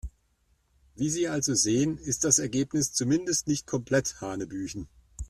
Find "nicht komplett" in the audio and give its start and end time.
3.45-4.19